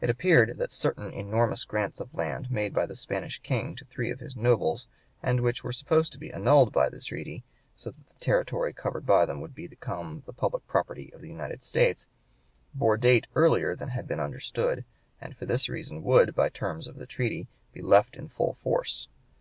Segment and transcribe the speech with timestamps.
[0.00, 4.08] It appeared that certain enormous grants of land, made by the Spanish king to three
[4.12, 4.86] of his nobles,
[5.20, 7.42] and which were supposed to be annulled by the treaty,
[7.74, 11.64] so that the territory covered by them would become the public property of the United
[11.64, 12.06] States,
[12.72, 14.84] bore date earlier than had been understood,
[15.20, 18.52] and for this reason would, by the terms of the treaty, be left in full
[18.54, 19.08] force.